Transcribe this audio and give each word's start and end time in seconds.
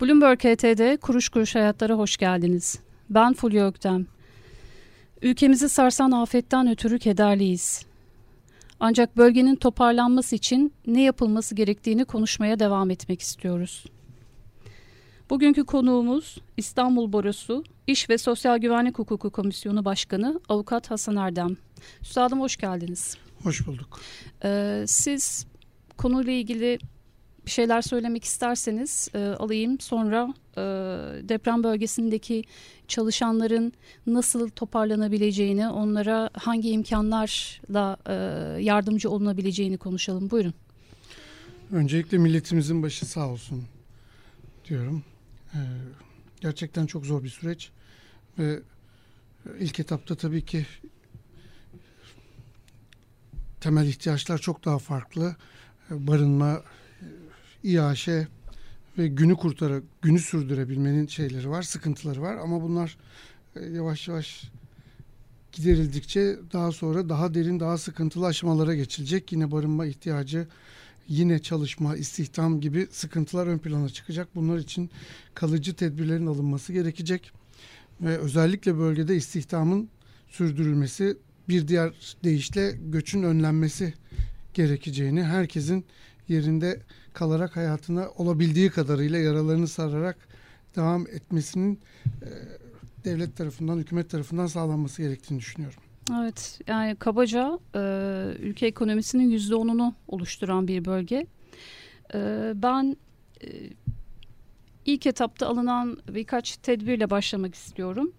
Bloomberg 0.00 0.38
HT'de 0.38 0.96
Kuruş 0.96 1.28
Kuruş 1.28 1.54
Hayatlara 1.54 1.94
hoş 1.94 2.16
geldiniz. 2.16 2.78
Ben 3.10 3.32
Fulya 3.32 3.66
Öktem. 3.66 4.06
Ülkemizi 5.22 5.68
sarsan 5.68 6.10
afetten 6.10 6.70
ötürü 6.70 6.98
kederliyiz. 6.98 7.86
Ancak 8.80 9.16
bölgenin 9.16 9.56
toparlanması 9.56 10.36
için 10.36 10.72
ne 10.86 11.02
yapılması 11.02 11.54
gerektiğini 11.54 12.04
konuşmaya 12.04 12.58
devam 12.58 12.90
etmek 12.90 13.20
istiyoruz. 13.20 13.84
Bugünkü 15.30 15.64
konuğumuz 15.64 16.38
İstanbul 16.56 17.12
Barosu 17.12 17.64
İş 17.86 18.10
ve 18.10 18.18
Sosyal 18.18 18.58
Güvenlik 18.58 18.98
Hukuku 18.98 19.30
Komisyonu 19.30 19.84
Başkanı 19.84 20.40
Avukat 20.48 20.90
Hasan 20.90 21.16
Erdem. 21.16 21.56
Üstadım 22.02 22.40
hoş 22.40 22.56
geldiniz. 22.56 23.16
Hoş 23.42 23.66
bulduk. 23.66 24.00
Ee, 24.44 24.84
siz 24.86 25.46
konuyla 25.96 26.32
ilgili 26.32 26.78
bir 27.50 27.54
şeyler 27.54 27.82
söylemek 27.82 28.24
isterseniz 28.24 29.08
e, 29.14 29.18
alayım. 29.18 29.80
Sonra 29.80 30.34
e, 30.56 30.60
deprem 31.28 31.62
bölgesindeki 31.62 32.44
çalışanların 32.88 33.72
nasıl 34.06 34.50
toparlanabileceğini, 34.50 35.68
onlara 35.68 36.30
hangi 36.32 36.70
imkanlarla 36.70 37.96
e, 38.06 38.14
yardımcı 38.62 39.10
olunabileceğini 39.10 39.78
konuşalım. 39.78 40.30
Buyurun. 40.30 40.54
Öncelikle 41.72 42.18
milletimizin 42.18 42.82
başı 42.82 43.06
sağ 43.06 43.28
olsun 43.28 43.64
diyorum. 44.68 45.02
Ee, 45.54 45.58
gerçekten 46.40 46.86
çok 46.86 47.06
zor 47.06 47.24
bir 47.24 47.28
süreç 47.28 47.70
ve 48.38 48.60
ilk 49.60 49.80
etapta 49.80 50.14
tabii 50.14 50.44
ki 50.44 50.66
temel 53.60 53.86
ihtiyaçlar 53.86 54.38
çok 54.38 54.64
daha 54.64 54.78
farklı. 54.78 55.36
Barınma, 55.90 56.62
İAŞ 57.64 58.08
ve 58.98 59.08
günü 59.08 59.36
kurtara, 59.36 59.80
günü 60.02 60.18
sürdürebilmenin 60.18 61.06
şeyleri 61.06 61.50
var, 61.50 61.62
sıkıntıları 61.62 62.22
var 62.22 62.36
ama 62.36 62.62
bunlar 62.62 62.96
e, 63.56 63.64
yavaş 63.64 64.08
yavaş 64.08 64.50
giderildikçe 65.52 66.36
daha 66.52 66.72
sonra 66.72 67.08
daha 67.08 67.34
derin, 67.34 67.60
daha 67.60 67.78
sıkıntılı 67.78 68.26
aşamalara 68.26 68.74
geçilecek. 68.74 69.32
Yine 69.32 69.50
barınma 69.50 69.86
ihtiyacı, 69.86 70.46
yine 71.08 71.38
çalışma, 71.38 71.96
istihdam 71.96 72.60
gibi 72.60 72.86
sıkıntılar 72.90 73.46
ön 73.46 73.58
plana 73.58 73.88
çıkacak. 73.88 74.28
Bunlar 74.34 74.58
için 74.58 74.90
kalıcı 75.34 75.74
tedbirlerin 75.74 76.26
alınması 76.26 76.72
gerekecek 76.72 77.32
ve 78.00 78.18
özellikle 78.18 78.78
bölgede 78.78 79.16
istihdamın 79.16 79.88
sürdürülmesi, 80.28 81.16
bir 81.48 81.68
diğer 81.68 82.16
deyişle 82.24 82.78
göçün 82.92 83.22
önlenmesi 83.22 83.94
gerekeceğini, 84.54 85.24
herkesin 85.24 85.84
yerinde 86.28 86.80
kalarak 87.12 87.56
hayatına 87.56 88.08
olabildiği 88.16 88.70
kadarıyla 88.70 89.18
yaralarını 89.18 89.68
sararak 89.68 90.28
devam 90.76 91.06
etmesinin 91.06 91.80
e, 92.22 92.28
devlet 93.04 93.36
tarafından, 93.36 93.78
hükümet 93.78 94.10
tarafından 94.10 94.46
sağlanması 94.46 95.02
gerektiğini 95.02 95.38
düşünüyorum. 95.38 95.80
Evet, 96.20 96.60
yani 96.66 96.96
kabaca 96.96 97.58
e, 97.74 97.80
ülke 98.38 98.66
ekonomisinin 98.66 99.30
yüzde 99.30 99.54
onunu 99.54 99.94
oluşturan 100.08 100.68
bir 100.68 100.84
bölge. 100.84 101.26
E, 102.14 102.52
ben 102.54 102.96
e, 103.44 103.48
ilk 104.84 105.06
etapta 105.06 105.46
alınan 105.46 105.98
birkaç 106.08 106.56
tedbirle 106.56 107.10
başlamak 107.10 107.54
istiyorum. 107.54 108.12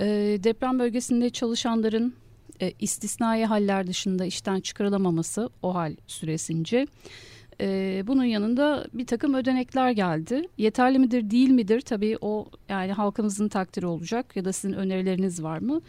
E, 0.00 0.06
deprem 0.44 0.78
bölgesinde 0.78 1.30
çalışanların 1.30 2.14
e, 2.60 2.72
istisnai 2.78 3.44
haller 3.44 3.86
dışında 3.86 4.24
işten 4.24 4.60
çıkarılamaması 4.60 5.50
o 5.62 5.74
hal 5.74 5.96
süresince 6.06 6.86
e, 7.60 8.02
bunun 8.06 8.24
yanında 8.24 8.86
bir 8.92 9.06
takım 9.06 9.34
ödenekler 9.34 9.90
geldi. 9.90 10.42
Yeterli 10.58 10.98
midir 10.98 11.30
değil 11.30 11.50
midir 11.50 11.80
tabii 11.80 12.18
o 12.20 12.46
yani 12.68 12.92
halkımızın 12.92 13.48
takdiri 13.48 13.86
olacak 13.86 14.36
ya 14.36 14.44
da 14.44 14.52
sizin 14.52 14.72
önerileriniz 14.72 15.42
var 15.42 15.58
mı? 15.58 15.80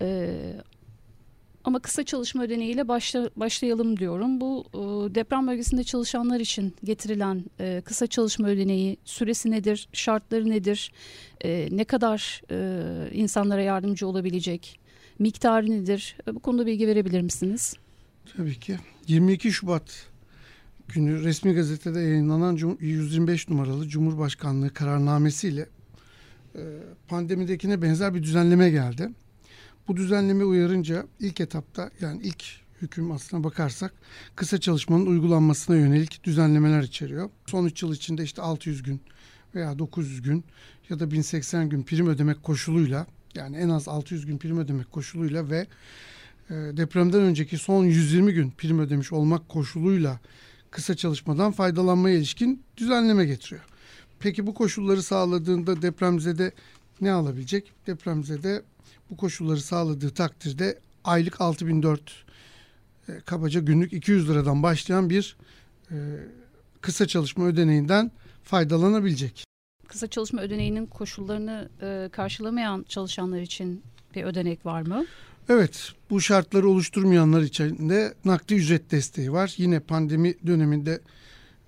E, 0.00 0.30
ama 1.66 1.78
kısa 1.78 2.04
çalışma 2.04 2.42
ödeneğiyle 2.42 2.88
başla, 2.88 3.30
başlayalım 3.36 3.96
diyorum. 3.96 4.40
Bu 4.40 4.64
e, 4.74 4.78
deprem 5.14 5.46
bölgesinde 5.46 5.84
çalışanlar 5.84 6.40
için 6.40 6.74
getirilen 6.84 7.44
e, 7.60 7.82
kısa 7.84 8.06
çalışma 8.06 8.48
ödeneği 8.48 8.96
süresi 9.04 9.50
nedir, 9.50 9.88
şartları 9.92 10.50
nedir, 10.50 10.92
e, 11.44 11.68
ne 11.70 11.84
kadar 11.84 12.42
e, 12.50 13.10
insanlara 13.12 13.62
yardımcı 13.62 14.06
olabilecek, 14.06 14.80
miktarı 15.18 15.70
nedir? 15.70 16.16
E, 16.28 16.34
bu 16.34 16.40
konuda 16.40 16.66
bilgi 16.66 16.86
verebilir 16.86 17.20
misiniz? 17.20 17.74
Tabii 18.36 18.60
ki. 18.60 18.76
22 19.08 19.52
Şubat 19.52 20.08
günü 20.88 21.24
resmi 21.24 21.52
gazetede 21.52 22.00
yayınlanan 22.00 22.76
125 22.80 23.48
numaralı 23.48 23.88
Cumhurbaşkanlığı 23.88 24.74
kararnamesiyle 24.74 25.66
e, 26.54 26.60
pandemidekine 27.08 27.82
benzer 27.82 28.14
bir 28.14 28.22
düzenleme 28.22 28.70
geldi. 28.70 29.10
Bu 29.88 29.96
düzenleme 29.96 30.44
uyarınca 30.44 31.06
ilk 31.20 31.40
etapta 31.40 31.90
yani 32.00 32.22
ilk 32.22 32.44
hüküm 32.82 33.10
aslına 33.10 33.44
bakarsak 33.44 33.92
kısa 34.36 34.60
çalışmanın 34.60 35.06
uygulanmasına 35.06 35.76
yönelik 35.76 36.24
düzenlemeler 36.24 36.82
içeriyor. 36.82 37.30
Son 37.46 37.64
3 37.64 37.82
yıl 37.82 37.94
içinde 37.94 38.22
işte 38.22 38.42
600 38.42 38.82
gün 38.82 39.00
veya 39.54 39.78
900 39.78 40.22
gün 40.22 40.44
ya 40.90 41.00
da 41.00 41.10
1080 41.10 41.68
gün 41.68 41.82
prim 41.82 42.06
ödemek 42.06 42.42
koşuluyla 42.42 43.06
yani 43.34 43.56
en 43.56 43.68
az 43.68 43.88
600 43.88 44.26
gün 44.26 44.38
prim 44.38 44.58
ödemek 44.58 44.92
koşuluyla 44.92 45.50
ve 45.50 45.66
e, 46.50 46.54
depremden 46.54 47.20
önceki 47.20 47.58
son 47.58 47.84
120 47.84 48.32
gün 48.32 48.50
prim 48.50 48.78
ödemiş 48.78 49.12
olmak 49.12 49.48
koşuluyla 49.48 50.20
kısa 50.76 50.96
çalışmadan 50.96 51.52
faydalanmaya 51.52 52.16
ilişkin 52.16 52.62
düzenleme 52.76 53.24
getiriyor. 53.24 53.64
Peki 54.18 54.46
bu 54.46 54.54
koşulları 54.54 55.02
sağladığında 55.02 55.82
depremzede 55.82 56.52
ne 57.00 57.12
alabilecek? 57.12 57.72
Depremzede 57.86 58.62
bu 59.10 59.16
koşulları 59.16 59.60
sağladığı 59.60 60.10
takdirde 60.10 60.78
aylık 61.04 61.40
6004 61.40 62.24
e, 63.08 63.20
kabaca 63.20 63.60
günlük 63.60 63.92
200 63.92 64.28
liradan 64.28 64.62
başlayan 64.62 65.10
bir 65.10 65.36
e, 65.90 65.96
kısa 66.80 67.06
çalışma 67.06 67.44
ödeneğinden 67.44 68.10
faydalanabilecek. 68.42 69.44
Kısa 69.88 70.06
çalışma 70.06 70.40
ödeneğinin 70.40 70.86
koşullarını 70.86 71.68
e, 71.82 72.08
karşılamayan 72.12 72.84
çalışanlar 72.88 73.40
için 73.40 73.82
bir 74.16 74.24
ödenek 74.24 74.66
var 74.66 74.82
mı? 74.82 75.06
Evet, 75.48 75.92
bu 76.10 76.20
şartları 76.20 76.68
oluşturmayanlar 76.68 77.42
için 77.42 77.88
de 77.88 78.14
nakdi 78.24 78.54
ücret 78.54 78.90
desteği 78.90 79.32
var. 79.32 79.54
Yine 79.56 79.80
pandemi 79.80 80.34
döneminde 80.46 81.00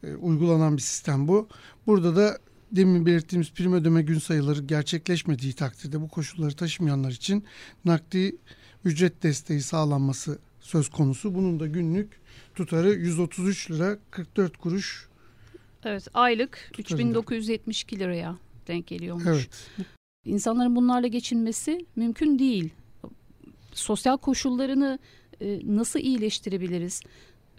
e, 0.03 0.14
uygulanan 0.14 0.76
bir 0.76 0.82
sistem 0.82 1.28
bu. 1.28 1.48
Burada 1.87 2.16
da 2.16 2.38
demin 2.72 3.06
belirttiğimiz 3.06 3.53
prim 3.53 3.72
ödeme 3.72 4.03
gün 4.03 4.19
sayıları 4.19 4.62
gerçekleşmediği 4.62 5.53
takdirde 5.53 6.00
bu 6.00 6.08
koşulları 6.08 6.56
taşımayanlar 6.56 7.10
için 7.10 7.44
nakdi 7.84 8.37
ücret 8.84 9.22
desteği 9.22 9.60
sağlanması 9.60 10.38
söz 10.60 10.88
konusu. 10.88 11.34
Bunun 11.34 11.60
da 11.60 11.66
günlük 11.66 12.20
tutarı 12.54 12.91
133 12.91 13.70
lira 13.70 13.98
44 14.10 14.56
kuruş. 14.56 15.08
Evet, 15.84 16.08
aylık 16.14 16.70
tutarında. 16.72 17.19
3972 17.19 17.98
liraya 17.98 18.37
denk 18.66 18.87
geliyormuş. 18.87 19.26
Evet. 19.26 19.48
İnsanların 20.28 20.77
bunlarla 20.77 21.06
geçinmesi 21.06 21.87
mümkün 21.97 22.39
değil 22.39 22.71
sosyal 23.72 24.16
koşullarını 24.16 24.99
e, 25.41 25.61
nasıl 25.65 26.00
iyileştirebiliriz? 26.00 27.00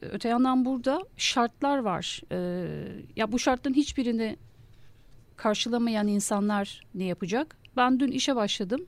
Öte 0.02 0.30
yandan 0.30 0.66
burada 0.66 1.04
şartlar 1.18 1.78
var. 1.78 2.22
E, 2.32 2.38
ya 3.16 3.32
bu 3.32 3.40
şartların 3.40 3.74
hiçbirini 3.74 4.38
karşılamayan 5.36 6.08
insanlar 6.08 6.82
ne 6.96 7.04
yapacak? 7.04 7.58
Ben 7.78 8.00
dün 8.00 8.12
işe 8.12 8.36
başladım. 8.36 8.86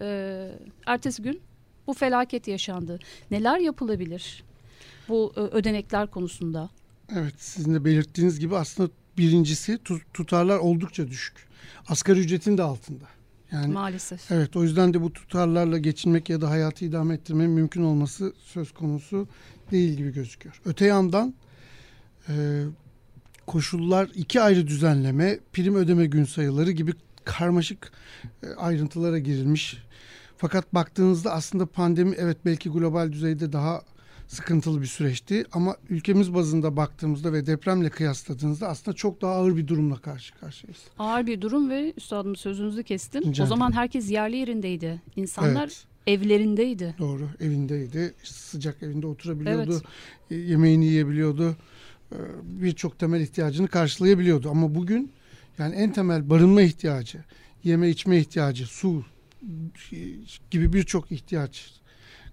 E, 0.00 0.50
ertesi 0.86 1.22
gün 1.22 1.40
bu 1.86 1.94
felaket 1.94 2.48
yaşandı. 2.48 2.98
Neler 3.30 3.58
yapılabilir 3.58 4.44
bu 5.08 5.32
e, 5.36 5.40
ödenekler 5.40 6.10
konusunda? 6.10 6.70
Evet 7.12 7.34
sizin 7.36 7.74
de 7.74 7.84
belirttiğiniz 7.84 8.40
gibi 8.40 8.56
aslında 8.56 8.90
birincisi 9.18 9.78
tutarlar 10.14 10.58
oldukça 10.58 11.08
düşük. 11.08 11.46
Asgari 11.88 12.20
ücretin 12.20 12.58
de 12.58 12.62
altında. 12.62 13.04
Yani, 13.52 13.72
Maalesef. 13.72 14.32
Evet 14.32 14.56
o 14.56 14.62
yüzden 14.62 14.94
de 14.94 15.02
bu 15.02 15.12
tutarlarla 15.12 15.78
geçinmek 15.78 16.30
ya 16.30 16.40
da 16.40 16.50
hayatı 16.50 16.84
idame 16.84 17.14
ettirmenin 17.14 17.50
mümkün 17.50 17.82
olması 17.82 18.32
söz 18.44 18.72
konusu 18.72 19.28
değil 19.70 19.96
gibi 19.96 20.12
gözüküyor. 20.12 20.60
Öte 20.64 20.86
yandan 20.86 21.34
e, 22.28 22.62
koşullar 23.46 24.10
iki 24.14 24.40
ayrı 24.40 24.66
düzenleme, 24.66 25.38
prim 25.52 25.74
ödeme 25.74 26.06
gün 26.06 26.24
sayıları 26.24 26.70
gibi 26.70 26.92
karmaşık 27.24 27.92
e, 28.42 28.46
ayrıntılara 28.46 29.18
girilmiş. 29.18 29.78
Fakat 30.36 30.74
baktığınızda 30.74 31.32
aslında 31.32 31.66
pandemi 31.66 32.14
evet 32.18 32.36
belki 32.44 32.70
global 32.70 33.12
düzeyde 33.12 33.52
daha 33.52 33.82
sıkıntılı 34.26 34.80
bir 34.80 34.86
süreçti. 34.86 35.44
Ama 35.52 35.76
ülkemiz 35.88 36.34
bazında 36.34 36.76
baktığımızda 36.76 37.32
ve 37.32 37.46
depremle 37.46 37.90
kıyasladığınızda 37.90 38.68
aslında 38.68 38.96
çok 38.96 39.22
daha 39.22 39.32
ağır 39.32 39.56
bir 39.56 39.66
durumla 39.66 39.96
karşı 39.96 40.34
karşıyayız. 40.34 40.80
Ağır 40.98 41.26
bir 41.26 41.40
durum 41.40 41.70
ve 41.70 41.92
üstadım 41.96 42.36
sözünüzü 42.36 42.82
kestim. 42.82 43.22
Rica 43.22 43.44
o 43.44 43.46
zaman 43.46 43.72
herkes 43.72 44.10
yerli 44.10 44.36
yerindeydi. 44.36 45.02
İnsanlar 45.16 45.64
evet. 45.64 45.84
evlerindeydi. 46.06 46.94
Doğru 46.98 47.28
evindeydi. 47.40 48.14
Sıcak 48.22 48.82
evinde 48.82 49.06
oturabiliyordu. 49.06 49.82
Evet. 50.30 50.48
Yemeğini 50.48 50.84
yiyebiliyordu. 50.84 51.56
E, 52.12 52.18
birçok 52.42 52.98
temel 52.98 53.20
ihtiyacını 53.20 53.68
karşılayabiliyordu. 53.68 54.50
Ama 54.50 54.74
bugün 54.74 55.12
Yani 55.58 55.74
en 55.74 55.92
temel 55.92 56.30
barınma 56.30 56.62
ihtiyacı, 56.62 57.24
yeme 57.64 57.88
içme 57.90 58.18
ihtiyacı, 58.18 58.66
su 58.66 59.04
gibi 60.50 60.72
birçok 60.72 61.12
ihtiyaç 61.12 61.70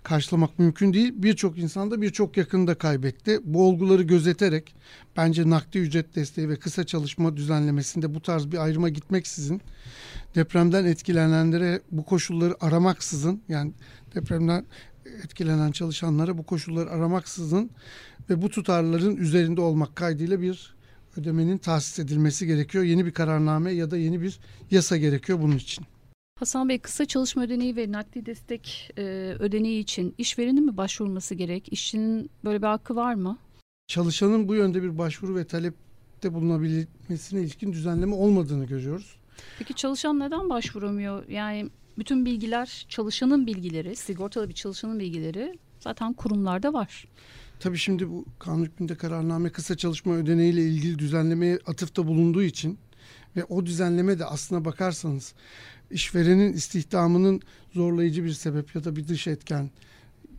karşılamak 0.04 0.60
mümkün 0.60 0.94
değil. 0.94 1.14
Birçok 1.16 1.58
insan 1.58 1.92
da 1.92 2.02
birçok 2.02 2.38
yakını 2.38 2.68
da 2.68 2.76
kaybetti. 2.76 3.40
Bu 3.44 3.68
olguları 3.68 4.04
gözeterek 4.04 4.76
bence 5.18 5.50
nakdi 5.50 5.78
ücret 5.78 6.16
desteği 6.16 6.50
ve 6.50 6.56
kısa 6.56 6.84
çalışma 6.84 7.38
düzenlemesinde 7.38 8.16
bu 8.16 8.22
tarz 8.22 8.52
bir 8.52 8.58
ayrıma 8.58 8.90
gitmeksizin 8.90 9.62
depremden 10.36 10.86
etkilenenlere 10.86 11.82
bu 11.92 12.06
koşulları 12.06 12.56
aramaksızın 12.62 13.42
yani 13.50 13.74
depremden 14.16 14.66
etkilenen 15.24 15.72
çalışanlara 15.72 16.38
bu 16.38 16.44
koşulları 16.44 16.90
aramaksızın 16.90 17.70
ve 18.30 18.42
bu 18.42 18.50
tutarların 18.50 19.16
üzerinde 19.16 19.62
olmak 19.62 19.96
kaydıyla 19.96 20.42
bir 20.42 20.76
ödemenin 21.18 21.58
tahsis 21.58 22.00
edilmesi 22.00 22.48
gerekiyor. 22.48 22.84
Yeni 22.84 23.06
bir 23.06 23.12
kararname 23.12 23.72
ya 23.72 23.92
da 23.92 23.98
yeni 23.98 24.22
bir 24.22 24.40
yasa 24.72 24.98
gerekiyor 24.98 25.42
bunun 25.42 25.58
için. 25.58 25.86
Hasan 26.40 26.70
Bey 26.70 26.80
kısa 26.80 27.06
çalışma 27.06 27.44
ödeneği 27.44 27.76
ve 27.76 27.92
nakdi 27.92 28.26
destek 28.26 28.92
e, 28.98 29.02
ödeneği 29.40 29.80
için 29.82 30.16
işverenin 30.18 30.66
mi 30.66 30.78
başvurması 30.78 31.36
gerek? 31.36 31.68
İşçinin 31.74 32.30
böyle 32.44 32.62
bir 32.62 32.68
hakkı 32.68 32.96
var 32.96 33.14
mı? 33.14 33.38
Çalışanın 33.88 34.48
bu 34.48 34.56
yönde 34.56 34.84
bir 34.84 34.98
başvuru 34.98 35.36
ve 35.36 35.46
talepte 35.46 36.34
bulunabilmesine 36.34 37.42
ilişkin 37.42 37.74
düzenleme 37.74 38.16
olmadığını 38.16 38.66
görüyoruz. 38.66 39.16
Peki 39.60 39.74
çalışan 39.74 40.20
neden 40.20 40.50
başvuramıyor? 40.50 41.28
Yani 41.30 41.70
bütün 41.98 42.26
bilgiler 42.26 42.86
çalışanın 42.90 43.48
bilgileri, 43.48 43.96
sigortalı 43.96 44.50
bir 44.50 44.54
çalışanın 44.54 45.00
bilgileri 45.00 45.60
zaten 45.80 46.14
kurumlarda 46.14 46.74
var. 46.74 47.08
Tabii 47.60 47.78
şimdi 47.78 48.10
bu 48.10 48.26
kanun 48.40 48.64
hükmünde 48.66 48.96
kararname 48.96 49.50
kısa 49.50 49.78
çalışma 49.78 50.14
ödeneği 50.14 50.54
ile 50.54 50.62
ilgili 50.62 51.00
düzenlemeye 51.00 51.60
atıfta 51.66 52.08
bulunduğu 52.08 52.44
için 52.44 52.78
ve 53.36 53.44
o 53.44 53.66
düzenleme 53.66 54.20
de 54.20 54.26
aslına 54.26 54.66
bakarsanız 54.66 55.34
işverenin 55.92 56.54
istihdamının 56.54 57.42
zorlayıcı 57.74 58.24
bir 58.24 58.32
sebep 58.32 58.76
ya 58.76 58.84
da 58.84 58.96
bir 58.96 59.08
dış 59.08 59.28
etken 59.28 59.70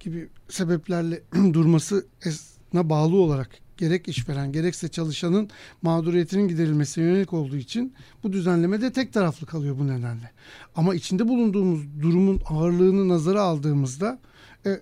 gibi 0.00 0.29
sebeplerle 0.49 1.23
durmasına 1.52 2.91
bağlı 2.91 3.17
olarak 3.17 3.50
gerek 3.76 4.08
işveren 4.08 4.52
gerekse 4.52 4.88
çalışanın 4.88 5.50
mağduriyetinin 5.82 6.49
giderilmesine 6.49 7.05
yönelik 7.05 7.32
olduğu 7.32 7.56
için 7.56 7.94
bu 8.23 8.32
düzenleme 8.32 8.81
de 8.81 8.93
tek 8.93 9.12
taraflı 9.12 9.46
kalıyor 9.46 9.79
bu 9.79 9.87
nedenle. 9.87 10.31
Ama 10.76 10.94
içinde 10.94 11.29
bulunduğumuz 11.29 11.81
durumun 12.02 12.41
ağırlığını 12.49 13.08
nazara 13.08 13.43
aldığımızda 13.43 14.19
e, 14.67 14.81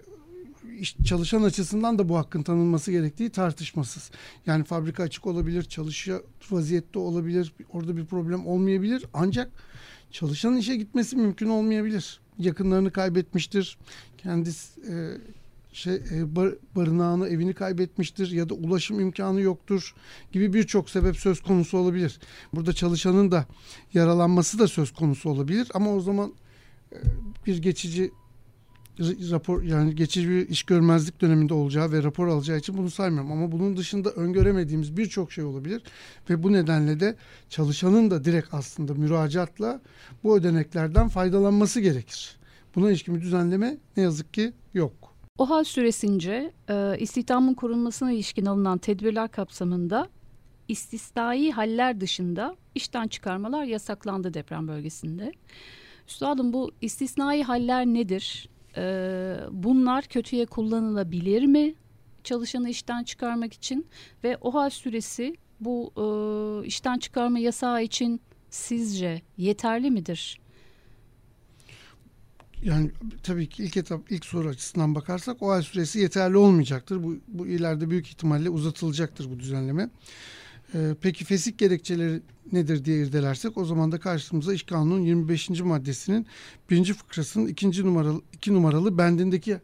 çalışan 1.04 1.42
açısından 1.42 1.98
da 1.98 2.08
bu 2.08 2.16
hakkın 2.16 2.42
tanınması 2.42 2.90
gerektiği 2.92 3.30
tartışmasız. 3.30 4.10
Yani 4.46 4.64
fabrika 4.64 5.02
açık 5.02 5.26
olabilir, 5.26 5.62
çalışıyor 5.62 6.20
vaziyette 6.50 6.98
olabilir, 6.98 7.54
orada 7.72 7.96
bir 7.96 8.04
problem 8.04 8.46
olmayabilir. 8.46 9.04
Ancak 9.14 9.50
çalışan 10.12 10.56
işe 10.56 10.76
gitmesi 10.76 11.16
mümkün 11.16 11.48
olmayabilir. 11.48 12.20
Yakınlarını 12.38 12.90
kaybetmiştir, 12.90 13.78
kendisi 14.18 14.80
e, 14.80 14.94
şey 15.72 15.94
e, 15.94 16.36
bar, 16.36 16.54
barınağını, 16.76 17.28
evini 17.28 17.54
kaybetmiştir 17.54 18.30
ya 18.30 18.48
da 18.48 18.54
ulaşım 18.54 19.00
imkanı 19.00 19.40
yoktur 19.40 19.94
gibi 20.32 20.52
birçok 20.52 20.90
sebep 20.90 21.16
söz 21.16 21.40
konusu 21.40 21.78
olabilir. 21.78 22.18
Burada 22.52 22.72
çalışanın 22.72 23.30
da 23.30 23.46
yaralanması 23.94 24.58
da 24.58 24.68
söz 24.68 24.92
konusu 24.92 25.30
olabilir 25.30 25.68
ama 25.74 25.94
o 25.94 26.00
zaman 26.00 26.32
e, 26.92 26.96
bir 27.46 27.58
geçici 27.58 28.10
rapor 29.00 29.62
yani 29.62 29.94
geçici 29.94 30.28
bir 30.28 30.48
iş 30.48 30.62
görmezlik 30.62 31.20
döneminde 31.20 31.54
olacağı 31.54 31.92
ve 31.92 32.02
rapor 32.02 32.28
alacağı 32.28 32.58
için 32.58 32.78
bunu 32.78 32.90
saymıyorum. 32.90 33.32
Ama 33.32 33.52
bunun 33.52 33.76
dışında 33.76 34.10
öngöremediğimiz 34.10 34.96
birçok 34.96 35.32
şey 35.32 35.44
olabilir 35.44 35.82
ve 36.30 36.42
bu 36.42 36.52
nedenle 36.52 37.00
de 37.00 37.16
çalışanın 37.48 38.10
da 38.10 38.24
direkt 38.24 38.54
aslında 38.54 38.94
müracaatla 38.94 39.80
bu 40.24 40.36
ödeneklerden 40.36 41.08
faydalanması 41.08 41.80
gerekir. 41.80 42.36
Buna 42.74 42.90
ilişkin 42.90 43.14
bir 43.14 43.20
düzenleme 43.20 43.78
ne 43.96 44.02
yazık 44.02 44.34
ki 44.34 44.52
yok. 44.74 44.92
O 45.38 45.50
hal 45.50 45.64
süresince 45.64 46.52
e, 46.68 46.96
istihdamın 46.98 47.54
korunmasına 47.54 48.12
ilişkin 48.12 48.46
alınan 48.46 48.78
tedbirler 48.78 49.30
kapsamında 49.30 50.08
istisnai 50.68 51.50
haller 51.50 52.00
dışında 52.00 52.56
işten 52.74 53.08
çıkarmalar 53.08 53.64
yasaklandı 53.64 54.34
deprem 54.34 54.68
bölgesinde. 54.68 55.32
Üstadım 56.08 56.52
bu 56.52 56.72
istisnai 56.80 57.42
haller 57.42 57.86
nedir? 57.86 58.48
E, 58.76 58.82
bunlar 59.50 60.04
kötüye 60.04 60.46
kullanılabilir 60.46 61.42
mi 61.46 61.74
çalışanı 62.24 62.70
işten 62.70 63.04
çıkarmak 63.04 63.52
için 63.52 63.86
ve 64.24 64.36
o 64.40 64.54
hal 64.54 64.70
süresi 64.70 65.36
bu 65.60 65.92
e, 65.96 66.66
işten 66.66 66.98
çıkarma 66.98 67.38
yasağı 67.38 67.82
için 67.82 68.20
sizce 68.50 69.22
yeterli 69.36 69.90
midir? 69.90 70.40
Yani 72.62 72.90
tabii 73.22 73.48
ki 73.48 73.64
ilk 73.64 73.76
etap 73.76 74.12
ilk 74.12 74.24
soru 74.24 74.48
açısından 74.48 74.94
bakarsak 74.94 75.42
o 75.42 75.50
hal 75.50 75.62
süresi 75.62 75.98
yeterli 75.98 76.36
olmayacaktır. 76.36 77.02
Bu, 77.02 77.16
bu 77.28 77.46
ileride 77.46 77.90
büyük 77.90 78.06
ihtimalle 78.06 78.50
uzatılacaktır 78.50 79.30
bu 79.30 79.38
düzenleme. 79.38 79.90
Ee, 80.74 80.94
peki 81.00 81.24
fesik 81.24 81.58
gerekçeleri 81.58 82.20
nedir 82.52 82.84
diye 82.84 82.98
irdelersek 82.98 83.58
o 83.58 83.64
zaman 83.64 83.92
da 83.92 84.00
karşımıza 84.00 84.54
iş 84.54 84.62
kanunun 84.62 85.00
25. 85.00 85.50
maddesinin 85.60 86.26
birinci 86.70 86.94
fıkrasının 86.94 87.46
ikinci 87.46 87.86
numaralı 87.86 88.22
iki 88.32 88.54
numaralı 88.54 88.98
bendindeki 88.98 89.58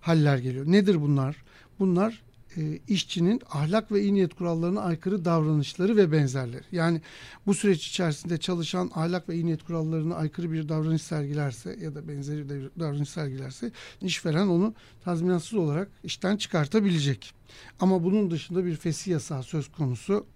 haller 0.00 0.38
geliyor. 0.38 0.66
Nedir 0.66 1.00
bunlar? 1.00 1.36
Bunlar 1.78 2.22
e, 2.56 2.78
işçinin 2.88 3.42
ahlak 3.50 3.92
ve 3.92 4.02
iyi 4.02 4.14
niyet 4.14 4.34
kurallarına 4.34 4.80
aykırı 4.80 5.24
davranışları 5.24 5.96
ve 5.96 6.12
benzerleri. 6.12 6.62
Yani 6.72 7.00
bu 7.46 7.54
süreç 7.54 7.88
içerisinde 7.88 8.38
çalışan 8.38 8.90
ahlak 8.94 9.28
ve 9.28 9.34
iyi 9.34 9.46
niyet 9.46 9.62
kurallarına 9.62 10.14
aykırı 10.14 10.52
bir 10.52 10.68
davranış 10.68 11.02
sergilerse 11.02 11.76
ya 11.80 11.94
da 11.94 12.08
benzeri 12.08 12.48
davranış 12.78 13.08
sergilerse 13.08 13.70
işveren 14.00 14.46
onu 14.46 14.74
tazminatsız 15.04 15.54
olarak 15.54 15.88
işten 16.04 16.36
çıkartabilecek. 16.36 17.34
Ama 17.80 18.04
bunun 18.04 18.30
dışında 18.30 18.64
bir 18.64 18.76
fesih 18.76 19.12
yasağı 19.12 19.42
söz 19.42 19.72
konusu. 19.72 20.26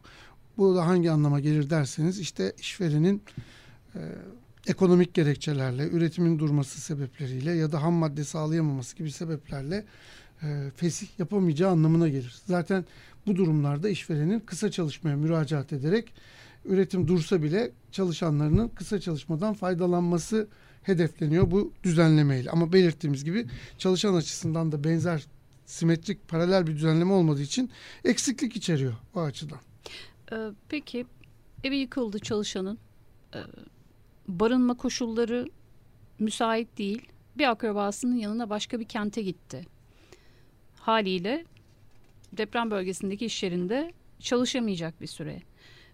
Bu 0.58 0.76
da 0.76 0.86
hangi 0.86 1.10
anlama 1.10 1.40
gelir 1.40 1.70
derseniz 1.70 2.18
işte 2.20 2.52
işverenin 2.58 3.22
e, 3.94 4.00
ekonomik 4.66 5.14
gerekçelerle, 5.14 5.88
üretimin 5.88 6.38
durması 6.38 6.80
sebepleriyle 6.80 7.52
ya 7.52 7.72
da 7.72 7.82
ham 7.82 7.92
madde 7.92 8.24
sağlayamaması 8.24 8.96
gibi 8.96 9.12
sebeplerle 9.12 9.84
fesih 10.76 11.06
yapamayacağı 11.18 11.70
anlamına 11.70 12.08
gelir. 12.08 12.34
Zaten 12.46 12.84
bu 13.26 13.36
durumlarda 13.36 13.88
işverenin 13.88 14.40
kısa 14.40 14.70
çalışmaya 14.70 15.16
müracaat 15.16 15.72
ederek 15.72 16.12
üretim 16.64 17.08
dursa 17.08 17.42
bile 17.42 17.70
çalışanlarının 17.92 18.68
kısa 18.68 19.00
çalışmadan 19.00 19.54
faydalanması 19.54 20.48
hedefleniyor 20.82 21.50
bu 21.50 21.72
düzenlemeyle. 21.82 22.50
Ama 22.50 22.72
belirttiğimiz 22.72 23.24
gibi 23.24 23.46
çalışan 23.78 24.14
açısından 24.14 24.72
da 24.72 24.84
benzer 24.84 25.26
simetrik 25.66 26.28
paralel 26.28 26.66
bir 26.66 26.76
düzenleme 26.76 27.12
olmadığı 27.12 27.42
için 27.42 27.70
eksiklik 28.04 28.56
içeriyor 28.56 28.94
o 29.14 29.20
açıdan. 29.20 29.58
Ee, 30.32 30.36
peki 30.68 31.06
evi 31.64 31.76
yıkıldı 31.76 32.18
çalışanın. 32.18 32.78
Ee, 33.34 33.38
barınma 34.28 34.76
koşulları 34.76 35.46
müsait 36.18 36.78
değil. 36.78 37.02
Bir 37.38 37.50
akrabasının 37.50 38.16
yanına 38.16 38.50
başka 38.50 38.80
bir 38.80 38.84
kente 38.84 39.22
gitti 39.22 39.66
haliyle 40.80 41.44
deprem 42.32 42.70
bölgesindeki 42.70 43.26
iş 43.26 43.42
yerinde 43.42 43.92
çalışamayacak 44.20 45.00
bir 45.00 45.06
süre. 45.06 45.42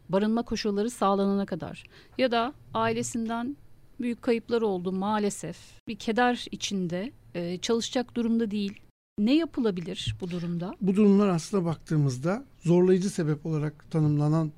Barınma 0.09 0.43
koşulları 0.43 0.91
sağlanana 0.91 1.47
kadar 1.47 1.85
ya 2.19 2.31
da 2.31 2.55
ailesinden 2.75 3.57
büyük 4.01 4.23
kayıplar 4.23 4.63
oldu 4.63 4.93
maalesef. 4.93 5.57
Bir 5.89 5.97
keder 5.97 6.47
içinde 6.51 7.13
e, 7.35 7.59
çalışacak 7.59 8.15
durumda 8.15 8.51
değil. 8.51 8.81
Ne 9.19 9.35
yapılabilir 9.35 10.17
bu 10.21 10.31
durumda? 10.31 10.75
Bu 10.81 10.97
durumlar 10.97 11.29
aslında 11.29 11.65
baktığımızda 11.65 12.45
zorlayıcı 12.61 13.11
sebep 13.11 13.47
olarak 13.47 13.91
tanımlanan 13.91 14.53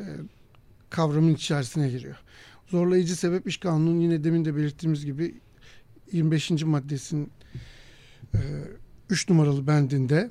e, 0.00 0.04
kavramın 0.90 1.34
içerisine 1.34 1.88
giriyor. 1.88 2.16
Zorlayıcı 2.66 3.16
sebep 3.16 3.46
iş 3.46 3.56
kanunun 3.56 4.00
yine 4.00 4.24
demin 4.24 4.44
de 4.44 4.56
belirttiğimiz 4.56 5.04
gibi 5.04 5.34
25. 6.12 6.50
maddesinin 6.50 7.30
e, 8.34 8.40
3 9.10 9.28
numaralı 9.28 9.66
bendinde 9.66 10.30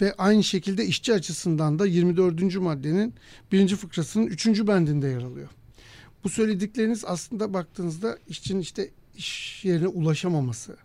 ve 0.00 0.14
aynı 0.18 0.44
şekilde 0.44 0.86
işçi 0.86 1.14
açısından 1.14 1.78
da 1.78 1.86
24. 1.86 2.56
maddenin 2.56 3.14
birinci 3.52 3.76
fıkrasının 3.76 4.26
3. 4.26 4.46
bendinde 4.46 5.08
yer 5.08 5.22
alıyor. 5.22 5.48
Bu 6.24 6.28
söyledikleriniz 6.28 7.04
aslında 7.04 7.54
baktığınızda 7.54 8.18
işçinin 8.28 8.60
işte 8.60 8.90
iş 9.16 9.64
yerine 9.64 9.88
ulaşamaması 9.88 10.76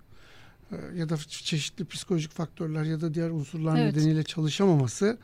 e, 0.72 0.76
ya 0.96 1.10
da 1.10 1.18
çeşitli 1.18 1.86
psikolojik 1.86 2.32
faktörler 2.32 2.84
ya 2.84 3.02
da 3.02 3.14
diğer 3.14 3.30
unsurlar 3.30 3.78
evet. 3.78 3.96
nedeniyle 3.96 4.24
çalışamaması 4.24 5.18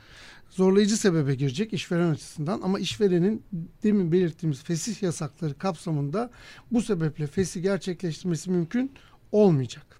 zorlayıcı 0.49 0.97
sebebe 0.97 1.35
girecek 1.35 1.73
işveren 1.73 2.09
açısından 2.09 2.61
ama 2.61 2.79
işverenin 2.79 3.43
demin 3.83 4.11
belirttiğimiz 4.11 4.63
fesih 4.63 5.03
yasakları 5.03 5.57
kapsamında 5.57 6.31
bu 6.71 6.81
sebeple 6.81 7.27
fesih 7.27 7.63
gerçekleştirmesi 7.63 8.51
mümkün 8.51 8.91
olmayacak. 9.31 9.98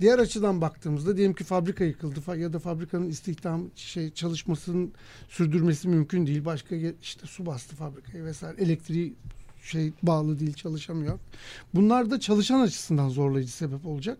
Diğer 0.00 0.18
açıdan 0.18 0.60
baktığımızda 0.60 1.16
diyelim 1.16 1.34
ki 1.34 1.44
fabrika 1.44 1.84
yıkıldı 1.84 2.38
ya 2.38 2.52
da 2.52 2.58
fabrikanın 2.58 3.08
istihdam 3.08 3.70
şey 3.76 4.10
çalışmasının 4.10 4.92
sürdürmesi 5.28 5.88
mümkün 5.88 6.26
değil. 6.26 6.44
Başka 6.44 6.76
işte 7.02 7.26
su 7.26 7.46
bastı 7.46 7.76
fabrikayı 7.76 8.24
vesaire. 8.24 8.62
Elektriği 8.62 9.14
şey 9.62 9.92
bağlı 10.02 10.40
değil 10.40 10.54
çalışamıyor. 10.54 11.18
Bunlar 11.74 12.10
da 12.10 12.20
çalışan 12.20 12.60
açısından 12.60 13.08
zorlayıcı 13.08 13.52
sebep 13.52 13.86
olacak. 13.86 14.18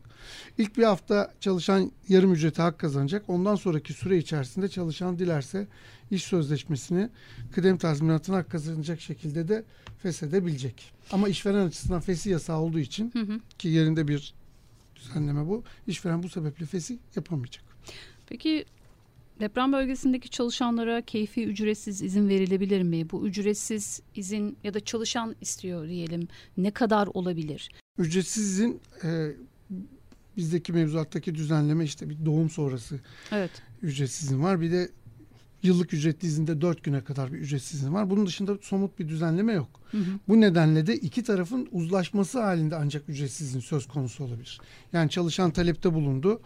İlk 0.58 0.76
bir 0.76 0.82
hafta 0.82 1.32
çalışan 1.40 1.92
yarım 2.08 2.32
ücreti 2.32 2.62
hak 2.62 2.78
kazanacak. 2.78 3.24
Ondan 3.28 3.54
sonraki 3.54 3.92
süre 3.92 4.18
içerisinde 4.18 4.68
çalışan 4.68 5.18
dilerse 5.18 5.66
iş 6.10 6.22
sözleşmesini 6.22 7.08
kıdem 7.52 7.78
tazminatına 7.78 8.36
hak 8.36 8.50
kazanacak 8.50 9.00
şekilde 9.00 9.48
de 9.48 9.64
feshedebilecek. 9.98 10.92
Ama 11.12 11.28
işveren 11.28 11.66
açısından 11.66 12.00
fesih 12.00 12.30
yasağı 12.30 12.58
olduğu 12.58 12.78
için 12.78 13.10
hı 13.12 13.20
hı. 13.20 13.40
ki 13.58 13.68
yerinde 13.68 14.08
bir 14.08 14.34
düzenleme 15.00 15.48
bu. 15.48 15.64
İşveren 15.86 16.22
bu 16.22 16.28
sebeple 16.28 16.66
fesih 16.66 16.98
yapamayacak. 17.16 17.64
Peki 18.26 18.64
Deprem 19.40 19.72
bölgesindeki 19.72 20.30
çalışanlara 20.30 21.02
keyfi 21.02 21.44
ücretsiz 21.44 22.02
izin 22.02 22.28
verilebilir 22.28 22.82
mi? 22.82 23.10
Bu 23.10 23.26
ücretsiz 23.26 24.02
izin 24.14 24.56
ya 24.64 24.74
da 24.74 24.80
çalışan 24.80 25.36
istiyor 25.40 25.88
diyelim. 25.88 26.28
Ne 26.56 26.70
kadar 26.70 27.06
olabilir? 27.14 27.68
Ücretsiz 27.98 28.44
izin 28.44 28.80
e, 29.04 29.32
bizdeki 30.36 30.72
mevzuattaki 30.72 31.34
düzenleme 31.34 31.84
işte 31.84 32.10
bir 32.10 32.24
doğum 32.24 32.50
sonrası 32.50 33.00
evet. 33.32 33.50
ücretsiz 33.82 34.26
izin 34.26 34.42
var. 34.42 34.60
Bir 34.60 34.72
de 34.72 34.90
yıllık 35.62 35.94
ücretli 35.94 36.26
izinde 36.26 36.60
dört 36.60 36.82
güne 36.82 37.04
kadar 37.04 37.32
bir 37.32 37.38
ücretsiz 37.38 37.80
izin 37.80 37.94
var. 37.94 38.10
Bunun 38.10 38.26
dışında 38.26 38.58
somut 38.62 38.98
bir 38.98 39.08
düzenleme 39.08 39.52
yok. 39.52 39.80
Hı 39.90 39.98
hı. 39.98 40.10
Bu 40.28 40.40
nedenle 40.40 40.86
de 40.86 40.96
iki 40.96 41.22
tarafın 41.22 41.68
uzlaşması 41.72 42.40
halinde 42.40 42.76
ancak 42.76 43.08
ücretsiz 43.08 43.48
izin 43.48 43.60
söz 43.60 43.88
konusu 43.88 44.24
olabilir. 44.24 44.60
Yani 44.92 45.10
çalışan 45.10 45.50
talepte 45.50 45.94
bulundu. 45.94 46.40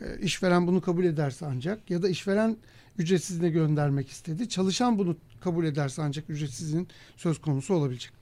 E, 0.00 0.20
işveren 0.20 0.66
bunu 0.66 0.80
kabul 0.80 1.04
ederse 1.04 1.46
ancak 1.46 1.90
ya 1.90 2.02
da 2.02 2.08
işveren 2.08 2.56
ücretsizine 2.98 3.50
göndermek 3.50 4.08
istedi. 4.08 4.48
Çalışan 4.48 4.98
bunu 4.98 5.16
kabul 5.40 5.64
ederse 5.64 6.02
ancak 6.02 6.30
ücretsizin 6.30 6.88
söz 7.16 7.40
konusu 7.40 7.74
olabilecek. 7.74 8.12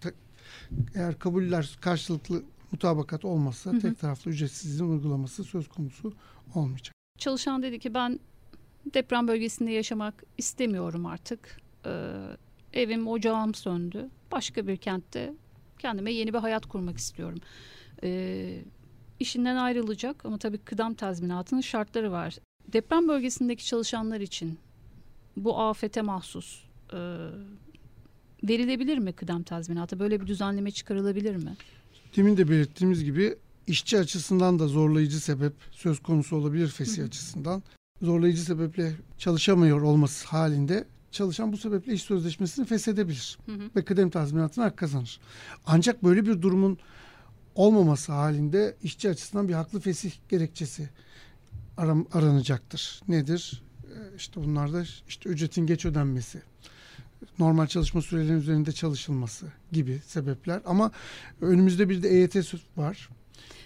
Eğer 0.94 1.18
kabuller 1.18 1.78
karşılıklı 1.80 2.42
mutabakat 2.72 3.24
olmazsa 3.24 3.72
hı 3.72 3.76
hı. 3.76 3.80
tek 3.80 4.00
taraflı 4.00 4.30
ücretsizliğin 4.30 4.90
uygulaması 4.90 5.44
söz 5.44 5.68
konusu 5.68 6.12
olmayacak. 6.54 6.94
Çalışan 7.18 7.62
dedi 7.62 7.78
ki 7.78 7.94
ben 7.94 8.20
deprem 8.94 9.28
bölgesinde 9.28 9.70
yaşamak 9.70 10.24
istemiyorum 10.38 11.06
artık. 11.06 11.60
Ee, 11.86 11.90
evim, 12.72 13.08
ocağım 13.08 13.54
söndü. 13.54 14.08
Başka 14.32 14.66
bir 14.66 14.76
kentte 14.76 15.34
kendime 15.78 16.12
yeni 16.12 16.34
bir 16.34 16.38
hayat 16.38 16.66
kurmak 16.66 16.96
istiyorum. 16.96 17.38
Ee, 18.02 18.62
işinden 19.20 19.56
ayrılacak 19.56 20.24
ama 20.24 20.38
tabii 20.38 20.58
kıdem 20.58 20.94
tazminatının 20.94 21.60
şartları 21.60 22.12
var. 22.12 22.36
Deprem 22.72 23.08
bölgesindeki 23.08 23.66
çalışanlar 23.66 24.20
için 24.20 24.58
bu 25.36 25.60
afete 25.60 26.02
mahsus 26.02 26.62
e, 26.92 26.98
verilebilir 28.44 28.98
mi 28.98 29.12
kıdem 29.12 29.42
tazminatı? 29.42 29.98
Böyle 30.00 30.20
bir 30.20 30.26
düzenleme 30.26 30.70
çıkarılabilir 30.70 31.36
mi? 31.36 31.56
Demin 32.16 32.36
de 32.36 32.48
belirttiğimiz 32.48 33.04
gibi 33.04 33.36
işçi 33.66 33.98
açısından 33.98 34.58
da 34.58 34.68
zorlayıcı 34.68 35.20
sebep 35.20 35.52
söz 35.70 36.02
konusu 36.02 36.36
olabilir 36.36 36.68
fesih 36.68 37.04
açısından. 37.04 37.62
Zorlayıcı 38.02 38.42
sebeple 38.42 38.92
çalışamıyor 39.18 39.82
olması 39.82 40.28
halinde 40.28 40.84
çalışan 41.10 41.52
bu 41.52 41.56
sebeple 41.56 41.92
iş 41.92 42.02
sözleşmesini 42.02 42.66
feshedebilir 42.66 43.38
hı 43.46 43.52
hı. 43.52 43.70
ve 43.76 43.84
kıdem 43.84 44.10
tazminatına 44.10 44.64
hak 44.64 44.76
kazanır. 44.76 45.20
Ancak 45.66 46.04
böyle 46.04 46.26
bir 46.26 46.42
durumun 46.42 46.78
olmaması 47.54 48.12
halinde 48.12 48.76
işçi 48.82 49.10
açısından 49.10 49.48
bir 49.48 49.54
haklı 49.54 49.80
fesih 49.80 50.12
gerekçesi 50.28 50.88
aram, 51.76 52.06
aranacaktır. 52.12 53.02
Nedir? 53.08 53.62
Ee, 53.84 54.16
işte 54.16 54.40
bunlar 54.44 54.72
da 54.72 54.84
işte 55.08 55.28
ücretin 55.28 55.66
geç 55.66 55.86
ödenmesi, 55.86 56.42
normal 57.38 57.66
çalışma 57.66 58.02
sürelerinin 58.02 58.40
üzerinde 58.40 58.72
çalışılması 58.72 59.46
gibi 59.72 60.00
sebepler. 60.06 60.62
Ama 60.64 60.92
önümüzde 61.40 61.88
bir 61.88 62.02
de 62.02 62.08
EYT 62.08 62.36
var. 62.76 63.08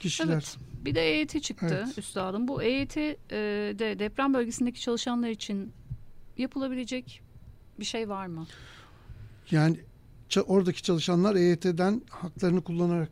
Kişiler 0.00 0.32
evet. 0.32 0.56
Bir 0.84 0.94
de 0.94 1.00
EYT 1.00 1.42
çıktı 1.42 1.84
evet. 1.84 1.98
üstadım. 1.98 2.48
Bu 2.48 2.62
EYT 2.62 2.96
e, 2.96 3.16
de 3.78 3.98
deprem 3.98 4.34
bölgesindeki 4.34 4.80
çalışanlar 4.80 5.28
için 5.28 5.72
yapılabilecek 6.38 7.22
bir 7.80 7.84
şey 7.84 8.08
var 8.08 8.26
mı? 8.26 8.46
Yani 9.50 9.76
oradaki 10.46 10.82
çalışanlar 10.82 11.36
EYT'den 11.36 12.02
haklarını 12.10 12.60
kullanarak 12.60 13.10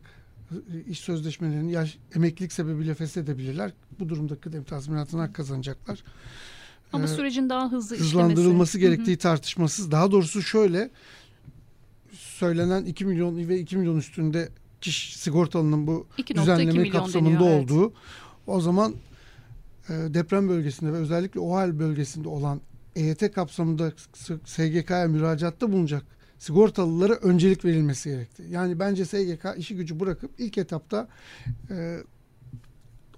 iş 0.87 0.99
sözleşmelerini 0.99 1.71
yaş, 1.71 1.97
emeklilik 2.15 2.53
sebebiyle 2.53 2.93
feshedebilirler. 2.93 3.71
Bu 3.99 4.09
durumda 4.09 4.35
kıdem 4.35 4.63
tazminatına 4.63 5.21
hak 5.21 5.35
kazanacaklar. 5.35 6.03
Ama 6.93 7.05
ee, 7.05 7.07
sürecin 7.07 7.49
daha 7.49 7.71
hızlı 7.71 7.97
hızlandırılması 7.97 8.77
işlemesi. 8.77 8.79
gerektiği 8.79 9.17
tartışmasız. 9.17 9.91
Daha 9.91 10.11
doğrusu 10.11 10.41
şöyle 10.41 10.89
söylenen 12.13 12.85
2 12.85 13.05
milyon 13.05 13.47
ve 13.49 13.59
2 13.59 13.77
milyon 13.77 13.97
üstünde 13.97 14.49
kişi 14.81 15.19
sigortalının 15.19 15.87
bu 15.87 16.07
düzenleme 16.35 16.89
kapsamında 16.89 17.39
deniyor, 17.39 17.63
olduğu 17.63 17.83
evet. 17.83 17.95
o 18.47 18.61
zaman 18.61 18.95
e, 19.89 19.93
deprem 19.93 20.49
bölgesinde 20.49 20.93
ve 20.93 20.97
özellikle 20.97 21.39
OHAL 21.39 21.79
bölgesinde 21.79 22.29
olan 22.29 22.61
EYT 22.95 23.31
kapsamında 23.31 23.91
SGK'ya 24.45 25.07
müracaatta 25.07 25.71
bulunacak 25.71 26.03
sigortalılara 26.37 27.13
öncelik 27.13 27.65
verilmesi 27.65 28.09
gerekti. 28.09 28.43
Yani 28.49 28.79
bence 28.79 29.05
SGK 29.05 29.45
işi 29.57 29.75
gücü 29.75 29.99
bırakıp 29.99 30.31
ilk 30.37 30.57
etapta 30.57 31.07
e, 31.69 31.97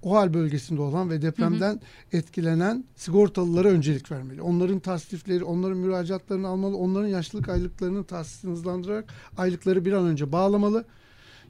OHAL 0.01 0.34
bölgesinde 0.34 0.82
olan 0.82 1.10
ve 1.10 1.22
depremden 1.22 1.74
hı 1.74 1.79
hı. 2.12 2.17
etkilenen 2.17 2.86
sigortalılara 2.96 3.67
öncelik 3.67 4.12
vermeli. 4.12 4.41
Onların 4.41 4.79
tasdifleri, 4.79 5.43
onların 5.43 5.77
müracaatlarını 5.77 6.48
almalı, 6.48 6.77
onların 6.77 7.08
yaşlılık 7.08 7.50
aylıklarının 7.50 8.03
tahsisini 8.03 8.51
hızlandırarak 8.51 9.13
aylıkları 9.38 9.86
bir 9.86 9.93
an 9.93 10.05
önce 10.05 10.32
bağlamalı. 10.32 10.86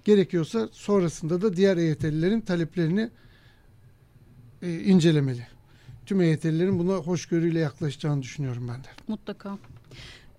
Gerekiyorsa 0.05 0.69
sonrasında 0.71 1.41
da 1.41 1.55
diğer 1.55 1.77
EYT'lilerin 1.77 2.41
taleplerini 2.41 3.09
e, 4.61 4.79
incelemeli. 4.79 5.47
Tüm 6.05 6.21
EYT'lilerin 6.21 6.79
buna 6.79 6.93
hoşgörüyle 6.93 7.59
yaklaşacağını 7.59 8.21
düşünüyorum 8.21 8.67
ben 8.67 8.83
de. 8.83 8.87
Mutlaka. 9.07 9.57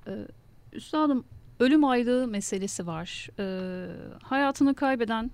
Ee, 0.06 0.26
Üstadım 0.73 1.25
ölüm 1.61 1.85
aylığı 1.85 2.28
meselesi 2.28 2.87
var. 2.87 3.28
Ee, 3.38 3.87
hayatını 4.23 4.75
kaybeden 4.75 5.30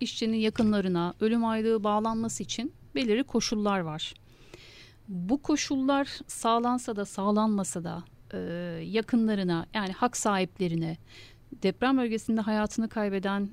işçinin 0.00 0.36
yakınlarına 0.36 1.14
ölüm 1.20 1.44
aylığı 1.44 1.84
bağlanması 1.84 2.42
için 2.42 2.72
belirli 2.94 3.24
koşullar 3.24 3.80
var. 3.80 4.14
Bu 5.08 5.42
koşullar 5.42 6.18
sağlansa 6.26 6.96
da 6.96 7.04
sağlanmasa 7.04 7.84
da 7.84 8.04
e, 8.32 8.38
yakınlarına 8.84 9.66
yani 9.74 9.92
hak 9.92 10.16
sahiplerine 10.16 10.96
deprem 11.62 11.98
bölgesinde 11.98 12.40
hayatını 12.40 12.88
kaybeden 12.88 13.48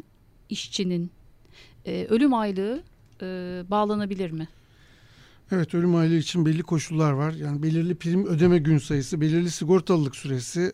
işçinin 0.49 1.11
e, 1.85 2.05
ölüm 2.09 2.33
aylığı 2.33 2.83
e, 3.21 3.25
bağlanabilir 3.69 4.31
mi? 4.31 4.47
Evet 5.51 5.73
ölüm 5.73 5.95
aylığı 5.95 6.15
için 6.15 6.45
belli 6.45 6.63
koşullar 6.63 7.11
var. 7.11 7.31
Yani 7.31 7.63
belirli 7.63 7.95
prim 7.95 8.25
ödeme 8.25 8.57
gün 8.57 8.77
sayısı, 8.77 9.21
belirli 9.21 9.51
sigortalılık 9.51 10.15
süresi, 10.15 10.73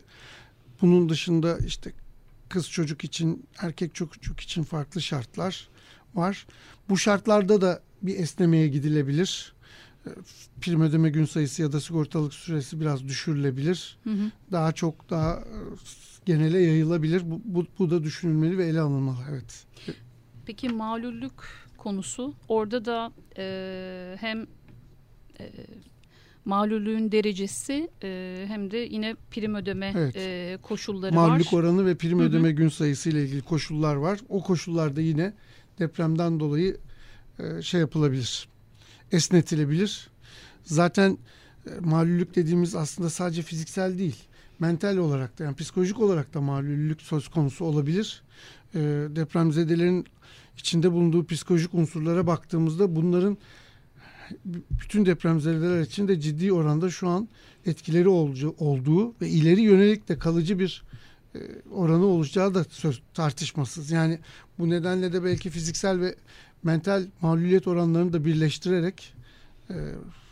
bunun 0.82 1.10
dışında 1.10 1.58
işte 1.58 1.94
kız 2.50 2.70
çocuk 2.70 3.03
için, 3.03 3.46
erkek 3.62 3.96
çocuk 3.96 4.39
için 4.39 4.63
farklı 4.63 5.01
şartlar 5.01 5.70
var. 6.15 6.48
Bu 6.89 6.98
şartlarda 6.98 7.62
da 7.62 7.82
bir 8.01 8.20
esnemeye 8.20 8.68
gidilebilir. 8.68 9.52
Prim 10.62 10.81
ödeme 10.81 11.10
gün 11.10 11.25
sayısı 11.25 11.62
ya 11.62 11.72
da 11.72 11.81
sigortalık 11.81 12.33
süresi 12.33 12.79
biraz 12.79 13.03
düşürülebilir. 13.07 13.98
Hı 14.03 14.10
hı. 14.10 14.31
Daha 14.51 14.72
çok 14.72 15.10
daha 15.10 15.33
e, 15.36 15.57
genele 16.25 16.60
yayılabilir. 16.60 17.31
Bu, 17.31 17.41
bu, 17.45 17.65
bu 17.79 17.91
da 17.91 18.03
düşünülmeli 18.03 18.57
ve 18.57 18.65
ele 18.65 18.79
alınmalı. 18.79 19.17
Evet. 19.31 19.65
Peki 20.45 20.69
malüllük 20.69 21.33
konusu 21.77 22.33
orada 22.48 22.86
da 22.86 23.12
e, 23.38 24.15
hem 24.19 24.48
e, 25.39 25.51
malulluğun 26.45 27.12
derecesi 27.12 27.89
e, 28.03 28.43
hem 28.48 28.72
de 28.72 28.77
yine 28.77 29.15
prim 29.31 29.55
ödeme 29.55 29.93
evet. 29.95 30.15
e, 30.17 30.57
koşulları 30.62 31.13
Mağlulluk 31.13 31.31
var. 31.31 31.38
Mağlulluk 31.38 31.53
oranı 31.53 31.86
ve 31.86 31.95
prim 31.95 32.19
Hı-hı. 32.19 32.27
ödeme 32.27 32.51
gün 32.51 32.69
sayısı 32.69 33.10
ile 33.10 33.24
ilgili 33.24 33.41
koşullar 33.41 33.95
var. 33.95 34.19
O 34.29 34.43
koşullarda 34.43 35.01
yine 35.01 35.33
depremden 35.79 36.39
dolayı 36.39 36.77
e, 37.39 37.62
şey 37.62 37.79
yapılabilir. 37.79 38.52
Esnetilebilir. 39.13 40.10
Zaten 40.63 41.17
e, 41.65 41.70
malüllük 41.79 42.36
dediğimiz 42.36 42.75
aslında 42.75 43.10
sadece 43.10 43.41
fiziksel 43.41 43.98
değil. 43.98 44.15
Mental 44.60 44.98
olarak 44.98 45.39
da 45.39 45.43
yani 45.43 45.55
psikolojik 45.55 46.00
olarak 46.00 46.34
da 46.34 46.41
malüllük 46.41 47.01
söz 47.01 47.27
konusu 47.27 47.65
olabilir. 47.65 48.24
E, 48.75 48.79
depremzedelerin 49.15 50.05
içinde 50.58 50.91
bulunduğu 50.91 51.25
psikolojik 51.25 51.74
unsurlara 51.74 52.27
baktığımızda 52.27 52.96
bunların 52.96 53.38
bütün 54.72 55.05
depremzedeler 55.05 55.82
için 55.82 56.08
de 56.08 56.20
ciddi 56.20 56.53
oranda 56.53 56.89
şu 56.89 57.08
an 57.08 57.29
etkileri 57.65 58.10
olduğu 58.58 59.22
ve 59.22 59.29
ileri 59.29 59.62
yönelik 59.62 60.10
de 60.10 60.17
kalıcı 60.20 60.60
bir 60.60 60.84
e, 61.36 61.39
oranı 61.72 62.05
olacağı 62.05 62.53
da 62.53 62.63
söz 62.63 63.01
tartışmasız. 63.13 63.91
Yani 63.91 64.20
bu 64.60 64.70
nedenle 64.70 65.13
de 65.13 65.24
belki 65.24 65.50
fiziksel 65.50 66.00
ve 66.00 66.15
mental 66.63 67.05
mağluliyet 67.22 67.67
oranlarını 67.67 68.13
da 68.13 68.25
birleştirerek 68.25 69.13
e, 69.70 69.75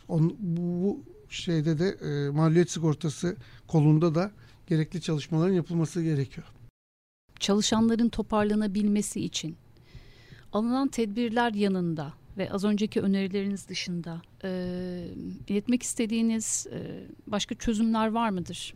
on, 0.08 0.36
bu, 0.40 1.00
şeyde 1.30 1.80
de 1.80 1.90
e, 1.90 2.30
mağluliyet 2.30 2.72
sigortası 2.72 3.36
kolunda 3.68 4.16
da 4.16 4.32
gerekli 4.68 5.02
çalışmaların 5.02 5.54
yapılması 5.54 6.04
gerekiyor. 6.04 6.48
Çalışanların 7.40 8.10
toparlanabilmesi 8.10 9.22
için 9.22 9.56
alınan 10.54 10.88
tedbirler 10.88 11.54
yanında 11.54 12.14
ve 12.38 12.52
az 12.52 12.64
önceki 12.64 13.02
önerileriniz 13.02 13.70
dışında 13.70 14.22
e, 14.44 15.08
iletmek 15.48 15.84
istediğiniz 15.84 16.68
e, 16.72 17.04
başka 17.28 17.56
çözümler 17.56 18.12
var 18.12 18.30
mıdır? 18.30 18.74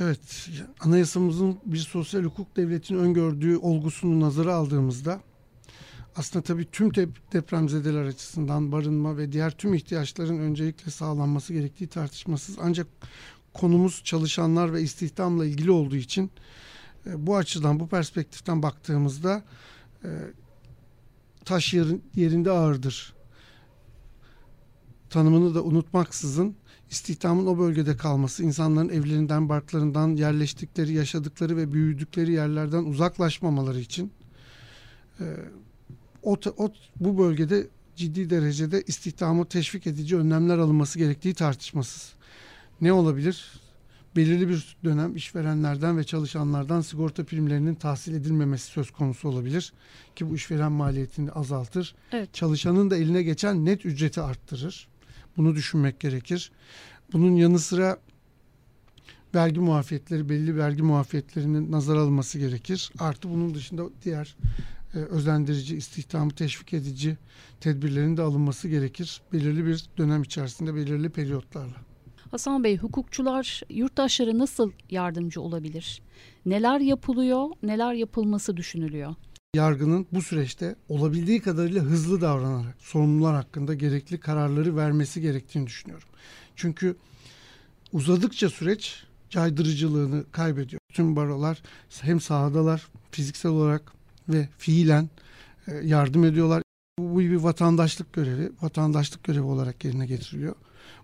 Evet, 0.00 0.48
anayasamızın 0.80 1.58
bir 1.66 1.78
sosyal 1.78 2.22
hukuk 2.22 2.56
devletinin 2.56 2.98
öngördüğü 2.98 3.56
olgusunu 3.56 4.20
nazara 4.20 4.54
aldığımızda 4.54 5.20
aslında 6.16 6.42
tabii 6.42 6.70
tüm 6.70 6.94
depremzedeler 7.32 8.04
açısından 8.04 8.72
barınma 8.72 9.16
ve 9.16 9.32
diğer 9.32 9.50
tüm 9.50 9.74
ihtiyaçların 9.74 10.38
öncelikle 10.38 10.90
sağlanması 10.90 11.52
gerektiği 11.52 11.86
tartışmasız. 11.86 12.56
Ancak 12.60 12.86
konumuz 13.52 14.04
çalışanlar 14.04 14.72
ve 14.72 14.82
istihdamla 14.82 15.46
ilgili 15.46 15.70
olduğu 15.70 15.96
için 15.96 16.30
e, 17.06 17.26
bu 17.26 17.36
açıdan, 17.36 17.80
bu 17.80 17.88
perspektiften 17.88 18.62
baktığımızda 18.62 19.42
e, 20.04 20.08
taş 21.44 21.74
yerinde 22.14 22.50
ağırdır 22.50 23.14
tanımını 25.10 25.54
da 25.54 25.64
unutmaksızın 25.64 26.56
istihdamın 26.90 27.46
o 27.46 27.58
bölgede 27.58 27.96
kalması, 27.96 28.44
insanların 28.44 28.88
evlerinden, 28.88 29.48
barklarından, 29.48 30.08
yerleştikleri, 30.08 30.92
yaşadıkları 30.92 31.56
ve 31.56 31.72
büyüdükleri 31.72 32.32
yerlerden 32.32 32.84
uzaklaşmamaları 32.84 33.80
için 33.80 34.12
e, 35.20 35.24
o, 36.24 36.36
o, 36.56 36.72
bu 36.96 37.18
bölgede 37.18 37.66
ciddi 37.96 38.30
derecede 38.30 38.82
istihdamı 38.82 39.46
teşvik 39.46 39.86
edici 39.86 40.16
önlemler 40.16 40.58
alınması 40.58 40.98
gerektiği 40.98 41.34
tartışmasız. 41.34 42.12
Ne 42.80 42.92
olabilir? 42.92 43.52
Belirli 44.16 44.48
bir 44.48 44.76
dönem 44.84 45.16
işverenlerden 45.16 45.98
ve 45.98 46.04
çalışanlardan 46.04 46.80
sigorta 46.80 47.24
primlerinin 47.24 47.74
tahsil 47.74 48.14
edilmemesi 48.14 48.66
söz 48.66 48.90
konusu 48.90 49.28
olabilir 49.28 49.72
ki 50.16 50.30
bu 50.30 50.34
işveren 50.34 50.72
maliyetini 50.72 51.30
azaltır. 51.30 51.94
Evet. 52.12 52.34
Çalışanın 52.34 52.90
da 52.90 52.96
eline 52.96 53.22
geçen 53.22 53.64
net 53.64 53.86
ücreti 53.86 54.20
arttırır. 54.20 54.88
Bunu 55.36 55.54
düşünmek 55.54 56.00
gerekir. 56.00 56.52
Bunun 57.12 57.36
yanı 57.36 57.58
sıra 57.58 57.98
vergi 59.34 59.60
muafiyetleri, 59.60 60.28
belli 60.28 60.56
vergi 60.56 60.82
muafiyetlerinin 60.82 61.72
nazar 61.72 61.96
alınması 61.96 62.38
gerekir. 62.38 62.92
Artı 62.98 63.30
bunun 63.30 63.54
dışında 63.54 63.82
diğer 64.04 64.36
e, 64.94 64.98
özendirici, 64.98 65.76
istihdamı 65.76 66.30
teşvik 66.30 66.74
edici 66.74 67.16
tedbirlerin 67.60 68.16
de 68.16 68.22
alınması 68.22 68.68
gerekir. 68.68 69.20
Belirli 69.32 69.66
bir 69.66 69.84
dönem 69.98 70.22
içerisinde, 70.22 70.74
belirli 70.74 71.08
periyotlarla. 71.08 71.76
Hasan 72.30 72.64
Bey, 72.64 72.76
hukukçular 72.76 73.62
yurttaşlara 73.70 74.38
nasıl 74.38 74.72
yardımcı 74.90 75.40
olabilir? 75.40 76.02
Neler 76.46 76.80
yapılıyor, 76.80 77.48
neler 77.62 77.94
yapılması 77.94 78.56
düşünülüyor? 78.56 79.14
yargının 79.54 80.06
bu 80.12 80.22
süreçte 80.22 80.76
olabildiği 80.88 81.40
kadarıyla 81.40 81.82
hızlı 81.82 82.20
davranarak 82.20 82.76
sorumlular 82.78 83.34
hakkında 83.34 83.74
gerekli 83.74 84.20
kararları 84.20 84.76
vermesi 84.76 85.20
gerektiğini 85.20 85.66
düşünüyorum. 85.66 86.08
Çünkü 86.56 86.96
uzadıkça 87.92 88.50
süreç 88.50 89.04
caydırıcılığını 89.30 90.24
kaybediyor. 90.32 90.80
Tüm 90.92 91.16
barolar 91.16 91.62
hem 92.00 92.20
sahadalar 92.20 92.88
fiziksel 93.10 93.52
olarak 93.52 93.92
ve 94.28 94.48
fiilen 94.58 95.08
e, 95.68 95.74
yardım 95.74 96.24
ediyorlar. 96.24 96.62
Bu 96.98 97.18
bir 97.18 97.36
vatandaşlık 97.36 98.12
görevi, 98.12 98.52
vatandaşlık 98.62 99.24
görevi 99.24 99.42
olarak 99.42 99.84
yerine 99.84 100.06
getiriliyor. 100.06 100.54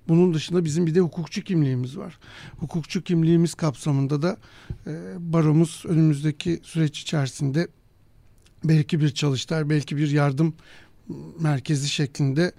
Bunun 0.08 0.34
dışında 0.34 0.64
bizim 0.64 0.86
bir 0.86 0.94
de 0.94 1.00
hukukçu 1.00 1.42
kimliğimiz 1.42 1.98
var. 1.98 2.18
Hukukçu 2.58 3.02
kimliğimiz 3.02 3.54
kapsamında 3.54 4.22
da 4.22 4.36
e, 4.86 4.92
baromuz 5.18 5.84
önümüzdeki 5.88 6.60
süreç 6.62 7.00
içerisinde 7.00 7.68
belki 8.64 9.00
bir 9.00 9.10
çalıştay, 9.10 9.71
belki 9.71 9.97
bir 9.97 10.10
yardım 10.10 10.54
merkezi 11.40 11.88
şeklinde 11.88 12.52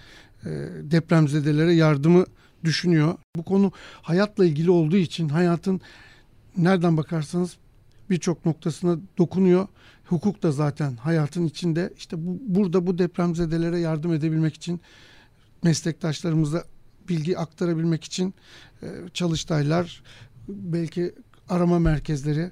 e, 0.46 0.50
depremzedelere 0.82 1.74
yardımı 1.74 2.26
düşünüyor. 2.64 3.16
Bu 3.36 3.44
konu 3.44 3.72
hayatla 4.02 4.46
ilgili 4.46 4.72
olduğu 4.72 4.98
için 4.98 5.30
hayatın 5.30 5.82
nereden 6.58 6.98
bakarsanız 6.98 7.58
birçok 8.12 8.46
noktasına 8.46 8.98
dokunuyor. 9.18 9.68
Hukuk 10.06 10.44
da 10.44 10.52
zaten 10.52 10.96
hayatın 10.96 11.46
içinde. 11.46 11.94
İşte 11.98 12.18
bu, 12.26 12.40
burada 12.42 12.88
bu 12.88 12.98
depremzedelere 12.98 13.80
yardım 13.80 14.14
edebilmek 14.14 14.56
için 14.56 14.82
meslektaşlarımıza 15.64 16.64
bilgi 17.10 17.38
aktarabilmek 17.38 18.04
için 18.04 18.34
e, 18.84 18.88
çalıştaylar 19.14 20.04
belki 20.48 21.16
arama 21.50 21.80
merkezleri 21.80 22.52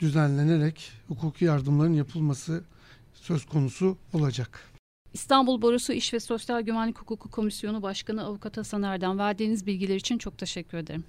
düzenlenerek 0.00 0.92
hukuki 1.08 1.44
yardımların 1.44 1.94
yapılması 1.94 2.64
söz 3.14 3.46
konusu 3.46 3.96
olacak. 4.12 4.60
İstanbul 5.12 5.62
Borusu 5.62 5.92
İş 5.92 6.14
ve 6.14 6.20
Sosyal 6.20 6.60
Güvenlik 6.60 6.98
Hukuku 6.98 7.30
Komisyonu 7.30 7.82
Başkanı 7.82 8.24
Avukat 8.24 8.56
Hasan 8.56 8.82
Erdem 8.82 9.18
verdiğiniz 9.18 9.66
bilgiler 9.66 9.96
için 9.96 10.18
çok 10.18 10.38
teşekkür 10.38 10.78
ederim. 10.78 11.04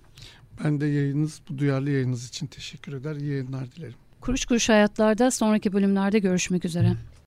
Ben 0.63 0.81
de 0.81 0.85
yayınınız, 0.85 1.41
bu 1.49 1.57
duyarlı 1.57 1.89
yayınınız 1.91 2.27
için 2.27 2.47
teşekkür 2.47 2.93
eder. 2.93 3.15
İyi 3.15 3.29
yayınlar 3.29 3.71
dilerim. 3.71 3.95
Kuruş 4.21 4.45
Kuruş 4.45 4.69
Hayatlar'da 4.69 5.31
sonraki 5.31 5.73
bölümlerde 5.73 6.19
görüşmek 6.19 6.65
üzere. 6.65 6.93